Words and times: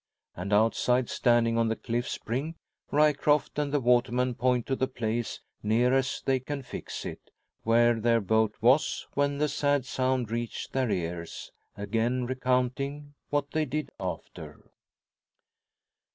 And 0.35 0.51
outside, 0.51 1.11
standing 1.11 1.59
on 1.59 1.67
the 1.67 1.75
cliff's 1.75 2.17
brink, 2.17 2.55
Ryecroft 2.89 3.59
and 3.59 3.71
the 3.71 3.79
waterman 3.79 4.33
point 4.33 4.65
to 4.65 4.75
the 4.75 4.87
place, 4.87 5.41
near 5.61 5.93
as 5.93 6.23
they 6.25 6.39
can 6.39 6.63
fix 6.63 7.05
it, 7.05 7.29
where 7.61 7.93
their 7.99 8.19
boat 8.19 8.55
was 8.61 9.05
when 9.13 9.37
the 9.37 9.47
sad 9.47 9.85
sound 9.85 10.31
reached 10.31 10.73
their 10.73 10.89
ears, 10.89 11.51
again 11.77 12.25
recounting 12.25 13.13
what 13.29 13.51
they 13.51 13.65
did 13.65 13.91
after. 13.99 14.71